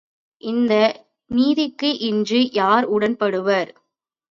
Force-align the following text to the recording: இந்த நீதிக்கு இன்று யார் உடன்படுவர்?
இந்த 0.43 0.73
நீதிக்கு 1.31 1.89
இன்று 1.99 2.51
யார் 2.51 2.85
உடன்படுவர்? 2.89 3.71